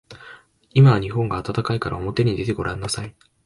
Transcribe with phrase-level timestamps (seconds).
[0.73, 3.15] 今は日本が暖かいからおもてに出てごらんなさい。